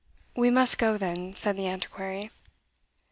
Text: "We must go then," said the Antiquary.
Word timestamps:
"We 0.35 0.49
must 0.49 0.79
go 0.79 0.97
then," 0.97 1.35
said 1.35 1.55
the 1.57 1.67
Antiquary. 1.67 2.31